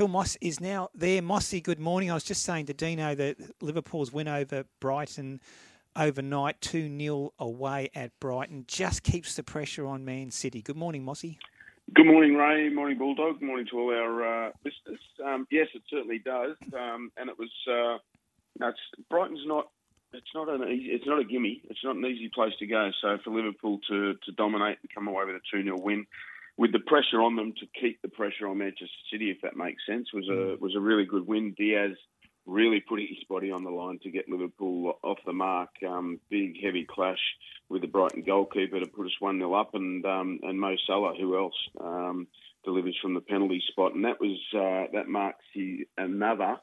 [0.00, 1.20] Phil Moss is now there.
[1.20, 2.10] Mossy, good morning.
[2.10, 5.42] I was just saying to Dino that Liverpool's win over Brighton
[5.94, 10.62] overnight, 2 0 away at Brighton, just keeps the pressure on Man City.
[10.62, 11.38] Good morning, Mossy.
[11.94, 12.70] Good morning, Ray.
[12.70, 13.40] Morning, Bulldog.
[13.40, 15.00] Good morning to all our uh, listeners.
[15.22, 17.50] Um, yes, it certainly does, um, and it was.
[17.70, 17.98] Uh,
[18.66, 18.78] it's,
[19.10, 19.68] Brighton's not.
[20.14, 20.66] It's not an.
[20.66, 21.60] Easy, it's not a gimme.
[21.68, 22.90] It's not an easy place to go.
[23.02, 26.06] So for Liverpool to to dominate and come away with a two 0 win,
[26.60, 29.82] with the pressure on them to keep the pressure on Manchester City, if that makes
[29.86, 31.54] sense, was a was a really good win.
[31.56, 31.96] Diaz
[32.44, 35.70] really putting his body on the line to get Liverpool off the mark.
[35.88, 37.18] Um, big, heavy clash
[37.70, 41.14] with the Brighton goalkeeper to put us 1 0 up, and um, and Mo Salah,
[41.18, 42.26] who else um,
[42.62, 43.94] delivers from the penalty spot.
[43.94, 46.58] And that was uh, that marks the, another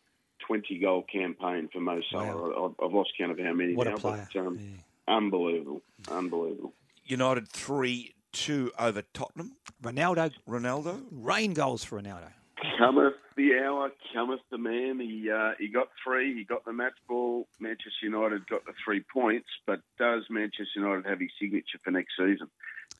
[0.46, 2.36] 20 goal campaign for Mo Salah.
[2.36, 2.76] Wow.
[2.84, 4.28] I've lost count of how many what now, a player.
[4.32, 5.16] but um, yeah.
[5.16, 5.82] unbelievable.
[6.08, 6.74] Unbelievable.
[7.04, 9.58] United 3 2 over Tottenham.
[9.82, 10.34] Ronaldo.
[10.48, 11.04] Ronaldo.
[11.12, 12.32] Rain goals for Ronaldo.
[12.80, 15.00] Cometh the hour, cometh the man.
[15.00, 16.34] He uh, he got three.
[16.34, 17.48] He got the match ball.
[17.60, 19.48] Manchester United got the three points.
[19.68, 22.50] But does Manchester United have his signature for next season?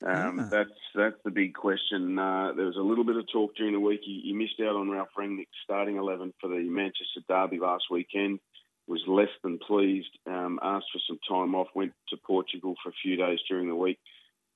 [0.06, 0.48] Um, yeah.
[0.50, 2.18] That's that's the big question.
[2.18, 4.00] Uh, there was a little bit of talk during the week.
[4.04, 8.38] He, he missed out on Ralph Rangnick's starting eleven for the Manchester derby last weekend.
[8.86, 10.16] Was less than pleased.
[10.26, 11.68] Um, asked for some time off.
[11.74, 13.98] Went to Portugal for a few days during the week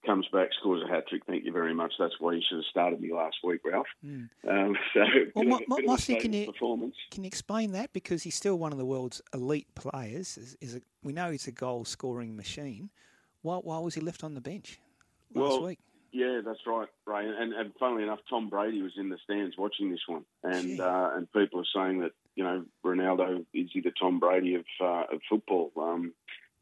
[0.04, 1.22] comes back, scores a hat trick.
[1.26, 1.92] Thank you very much.
[1.98, 3.86] That's why you should have started me last week, Ralph.
[4.04, 4.28] Mm.
[4.48, 5.00] Um, so,
[5.34, 6.52] well, bit Mossy, can you
[7.10, 10.36] can you explain that because he's still one of the world's elite players?
[10.36, 12.90] Is, is a, we know he's a goal scoring machine.
[13.42, 14.80] Why, why was he left on the bench
[15.34, 15.78] last well, week?
[16.12, 17.26] Yeah, that's right, Ray.
[17.26, 21.10] And, and funnily enough, Tom Brady was in the stands watching this one, and uh,
[21.14, 25.20] and people are saying that you know Ronaldo is the Tom Brady of uh, of
[25.28, 25.72] football.
[25.76, 26.12] Um,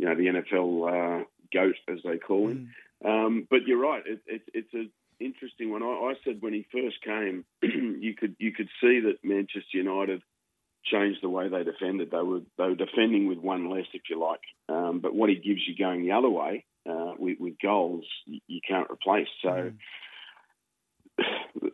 [0.01, 2.59] you know, the NFL uh, goat, as they call him.
[2.59, 2.69] Mm.
[3.05, 4.03] Um, but you're right.
[4.07, 5.83] It, it, it's an interesting one.
[5.83, 10.23] I, I, said when he first came, you could you could see that Manchester United
[10.85, 12.11] changed the way they defended.
[12.11, 14.41] They were they were defending with one less, if you like.
[14.69, 18.41] Um, but what he gives you going the other way uh, with, with, goals, you,
[18.47, 19.29] you, can't replace.
[19.43, 19.49] So.
[19.49, 19.75] Mm.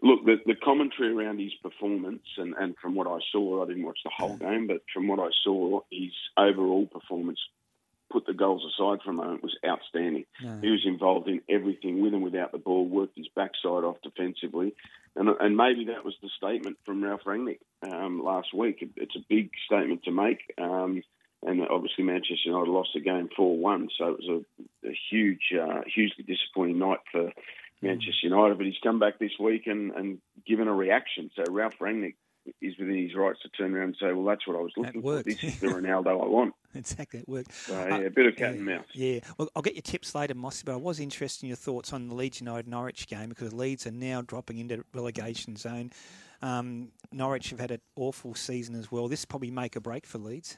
[0.02, 3.84] Look, the, the, commentary around his performance, and, and from what I saw, I didn't
[3.84, 7.38] watch the whole game, but from what I saw, his overall performance
[8.10, 10.24] put the goals aside for a moment, was outstanding.
[10.42, 10.58] No.
[10.62, 14.74] He was involved in everything with and without the ball, worked his backside off defensively.
[15.14, 18.88] And, and maybe that was the statement from Ralph Rangnick um, last week.
[18.96, 20.40] It's a big statement to make.
[20.58, 21.02] Um,
[21.42, 24.42] and obviously Manchester United lost the game 4-1, so it was
[24.84, 27.32] a, a huge, uh, hugely disappointing night for.
[27.82, 28.56] Manchester United.
[28.56, 31.30] But he's come back this week and, and given a reaction.
[31.36, 32.14] So Ralph Rangnick
[32.60, 35.02] is within his rights to turn around and say, "Well, that's what I was looking
[35.02, 35.22] for.
[35.22, 37.52] This is the Ronaldo I want." exactly, it worked.
[37.52, 38.84] So, yeah, uh, a bit of cat yeah, and mouse.
[38.92, 41.92] Yeah, well, I'll get your tips later, Mossy, but I was interested in your thoughts
[41.92, 45.90] on the Leeds United Norwich game because Leeds are now dropping into relegation zone.
[46.42, 49.08] Um, Norwich have had an awful season as well.
[49.08, 50.56] This probably make a break for Leeds.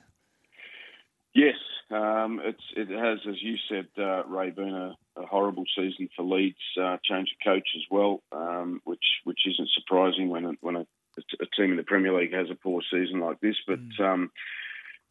[1.34, 1.56] Yes,
[1.90, 6.56] um, it has, as you said, uh, Ray, been a, a, horrible season for Leeds.
[6.80, 10.86] Uh, change of coach as well, um, which which isn't surprising when a, when a
[11.40, 13.56] a team in the Premier League has a poor season like this.
[13.66, 14.00] But mm.
[14.00, 14.30] um,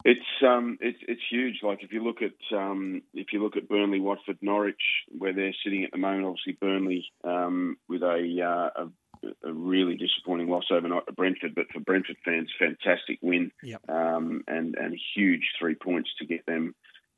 [0.04, 1.56] it's um, it's it's huge.
[1.62, 4.82] Like if you look at um, if you look at Burnley, Watford, Norwich,
[5.16, 6.26] where they're sitting at the moment.
[6.26, 11.66] Obviously, Burnley um, with a, uh, a, a really disappointing loss overnight to Brentford, but
[11.72, 13.82] for Brentford fans, fantastic win yep.
[13.88, 16.74] Um, and and huge three points to get them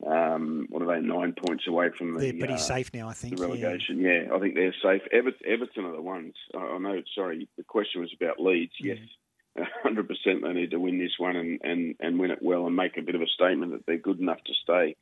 [0.06, 1.06] um, what are they?
[1.06, 2.20] Nine points away from the.
[2.20, 3.36] They're pretty uh, safe now, I think.
[3.36, 4.22] The relegation, yeah.
[4.26, 4.34] yeah.
[4.34, 5.02] I think they're safe.
[5.12, 6.34] Everton, Everton are the ones.
[6.56, 7.02] I know.
[7.14, 8.72] Sorry, the question was about Leeds.
[8.80, 8.98] Yes,
[9.82, 10.42] hundred percent.
[10.42, 13.02] They need to win this one and, and, and win it well and make a
[13.02, 14.96] bit of a statement that they're good enough to stay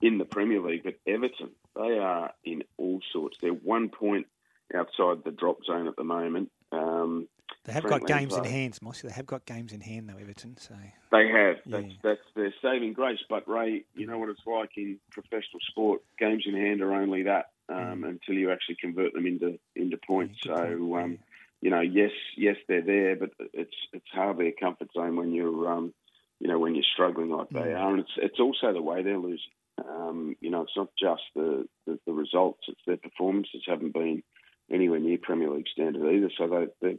[0.00, 0.84] in the Premier League.
[0.84, 3.38] But Everton, they are in all sorts.
[3.40, 4.26] They're one point
[4.74, 6.50] outside the drop zone at the moment.
[6.72, 7.28] Um,
[7.64, 9.08] they have got games in hand, Mossy.
[9.08, 10.56] They have got games in hand, though, Everton.
[10.56, 10.74] So
[11.10, 11.56] they have.
[11.64, 11.80] Yeah.
[11.80, 13.18] That's that's their saving grace.
[13.28, 16.02] But Ray, you know what it's like in professional sport.
[16.18, 18.08] Games in hand are only that um, mm.
[18.08, 20.38] until you actually convert them into into points.
[20.44, 20.78] Yeah, so.
[20.78, 21.04] Point.
[21.04, 21.18] Um,
[21.60, 25.70] you know, yes, yes, they're there, but it's it's hardly a comfort zone when you're,
[25.70, 25.94] um,
[26.38, 27.62] you know, when you're struggling like mm.
[27.62, 29.52] they are, and it's it's also the way they're losing.
[29.78, 34.22] Um, you know, it's not just the, the, the results; it's their performances haven't been
[34.70, 36.30] anywhere near Premier League standard either.
[36.36, 36.98] So they they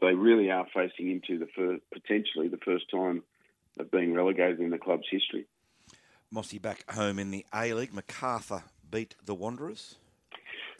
[0.00, 3.22] they really are facing into the first, potentially the first time
[3.78, 5.46] of being relegated in the club's history.
[6.30, 7.94] Mossy back home in the A League.
[7.94, 9.96] Macarthur beat the Wanderers.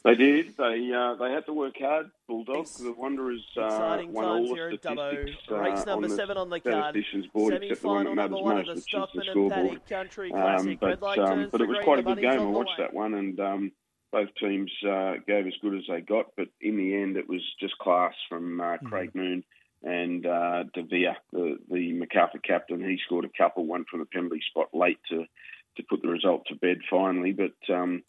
[0.05, 0.57] They did.
[0.57, 2.11] They uh, they had to work hard.
[2.29, 2.77] Bulldogs.
[2.77, 5.43] The Wanderers uh, won all the statistics.
[5.51, 6.97] Uh, Race number seven on the card.
[7.33, 10.83] Board, Semi-final number one of the Stockman and Paddock Country Classic.
[10.83, 12.41] Um, but, um, but it was quite a good game.
[12.41, 13.73] I watched that one, and um,
[14.13, 17.41] both teams uh, gave as good as they got, but in the end, it was
[17.59, 18.85] just class from uh, mm.
[18.85, 19.43] Craig Noone
[19.85, 20.83] and uh, De
[21.33, 25.25] the, the Macarthur captain, he scored a couple, one from the penalty spot late to
[25.77, 27.33] to put the result to bed finally.
[27.33, 28.03] But um,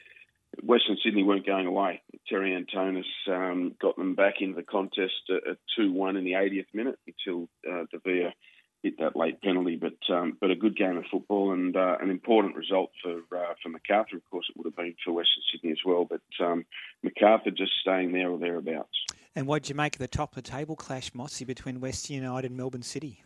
[0.63, 2.02] Western Sydney weren't going away.
[2.28, 6.68] Terry Antonis um, got them back into the contest at, 2 1 in the 80th
[6.74, 8.34] minute until uh, Davila
[8.84, 9.75] hit that late penalty.
[9.75, 13.54] But um, but a good game of football and uh, an important result for uh,
[13.62, 14.18] for Macarthur.
[14.18, 16.06] Of course, it would have been for Western Sydney as well.
[16.06, 16.66] But um,
[17.04, 18.98] Macarthur just staying there or thereabouts.
[19.36, 22.16] And what did you make of the top of the table clash, Mossy, between Western
[22.16, 23.22] United and Melbourne City?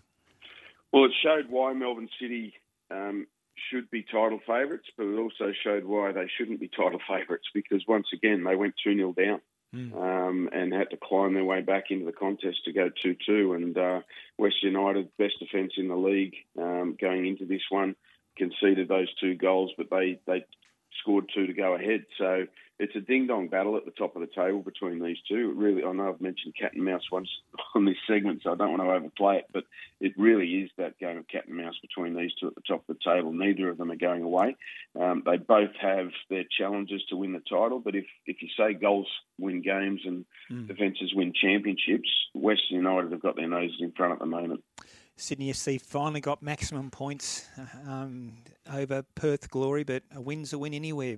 [0.92, 2.54] Well, it showed why Melbourne City
[2.90, 3.28] um,
[3.70, 7.84] should be title favourites, but it also showed why they shouldn't be title favourites because
[7.88, 9.42] once again they went 2 0 down.
[9.76, 9.94] Mm.
[9.96, 13.54] Um, and had to climb their way back into the contest to go 2 2.
[13.54, 14.00] And uh,
[14.36, 17.96] West United, best defence in the league um, going into this one,
[18.36, 20.44] conceded those two goals, but they, they
[21.02, 22.06] scored two to go ahead.
[22.18, 22.46] So
[22.80, 25.50] it's a ding dong battle at the top of the table between these two.
[25.52, 27.30] It really, I know I've mentioned cat and mouse once
[27.76, 29.66] on this segment, so I don't want to overplay it, but
[30.00, 32.88] it really is that game of cat and mouse between these two at the top
[32.88, 33.34] of the table.
[33.34, 34.56] Neither of them are going away.
[35.00, 38.74] Um, they both have their challenges to win the title, but if, if you say
[38.74, 39.08] goals
[39.38, 40.68] win games and mm.
[40.68, 44.64] defences win championships, Western United have got their noses in front at the moment.
[45.20, 47.46] Sydney FC finally got maximum points
[47.88, 48.34] um,
[48.74, 51.18] over Perth Glory, but a win's a win anywhere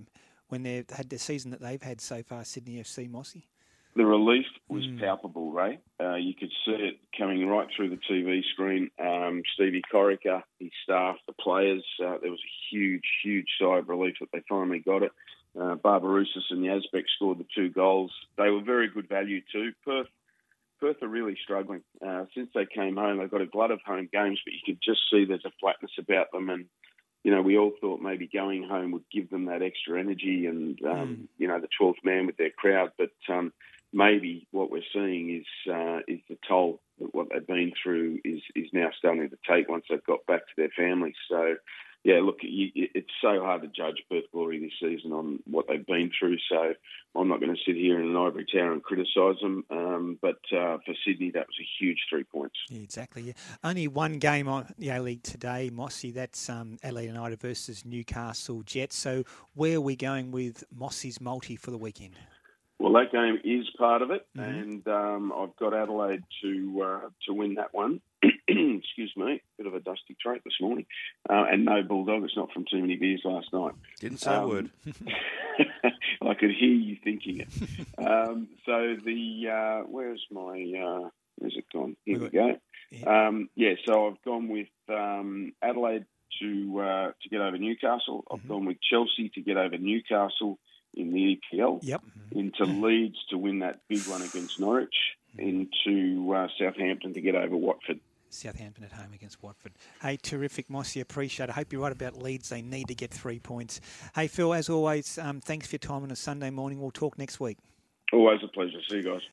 [0.50, 3.48] when they've had the season that they've had so far, Sydney FC Mossy?
[3.96, 5.00] The relief was mm.
[5.00, 5.80] palpable, Ray.
[6.00, 8.90] Uh, you could see it coming right through the TV screen.
[9.00, 13.90] Um, Stevie Corica, his staff, the players, uh, there was a huge, huge sigh of
[13.90, 15.12] relief that they finally got it.
[15.60, 18.12] Uh, Barbarouses and Yazbek scored the two goals.
[18.38, 19.74] They were very good value too.
[19.84, 20.08] Perth,
[20.82, 21.84] Perth are really struggling.
[22.06, 24.80] Uh, since they came home, they've got a glut of home games, but you could
[24.84, 26.66] just see there's a flatness about them and
[27.24, 30.80] you know, we all thought maybe going home would give them that extra energy and,
[30.84, 31.28] um, mm.
[31.38, 32.92] you know, the 12th man with their crowd.
[32.98, 33.54] But um,
[33.94, 38.42] maybe what we're seeing is uh, is the toll that what they've been through is,
[38.56, 41.16] is now starting to take once they've got back to their families.
[41.30, 41.56] So
[42.04, 46.10] yeah, look, it's so hard to judge Perth Glory this season on what they've been
[46.18, 46.38] through.
[46.50, 46.74] So
[47.16, 49.64] I'm not going to sit here in an ivory tower and criticise them.
[49.70, 52.56] Um, but uh, for Sydney, that was a huge three points.
[52.70, 53.22] Yeah, exactly.
[53.22, 53.34] Yeah.
[53.64, 56.10] Only one game on the A League today, Mossy.
[56.10, 58.98] That's um, Adelaide United versus Newcastle Jets.
[58.98, 62.16] So where are we going with Mossy's multi for the weekend?
[62.80, 64.50] Well, that game is part of it, mm-hmm.
[64.50, 68.02] and um, I've got Adelaide to uh, to win that one.
[68.80, 70.86] Excuse me, bit of a dusty trait this morning,
[71.30, 72.24] uh, and no bulldog.
[72.24, 73.74] It's not from too many beers last night.
[74.00, 74.70] Didn't say um, a word.
[76.22, 77.48] I could hear you thinking it.
[77.98, 81.96] Um, so the uh, where's my uh, where's it gone?
[82.06, 82.58] Here we go.
[82.92, 83.28] Yeah.
[83.28, 86.06] Um, yeah, so I've gone with um, Adelaide
[86.42, 88.24] to uh, to get over Newcastle.
[88.32, 88.48] I've mm-hmm.
[88.48, 90.60] gone with Chelsea to get over Newcastle
[90.94, 91.80] in the EPL.
[91.82, 92.02] Yep.
[92.32, 94.96] Into Leeds to win that big one against Norwich.
[95.38, 98.00] Into uh, Southampton to get over Watford.
[98.34, 99.74] Southampton at home against Watford.
[100.02, 101.00] Hey, terrific, Mossy.
[101.02, 101.52] Appreciate it.
[101.52, 102.50] I hope you're right about Leeds.
[102.50, 103.82] They need to get three points.
[104.16, 106.80] Hey, Phil, as always, um, thanks for your time on a Sunday morning.
[106.82, 107.58] We'll talk next week.
[108.14, 108.80] Always a pleasure.
[108.90, 109.22] See you guys.